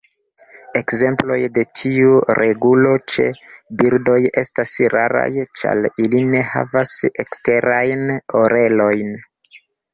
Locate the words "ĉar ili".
5.61-6.25